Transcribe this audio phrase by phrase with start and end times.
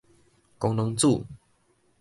[0.57, 1.23] 桄榔子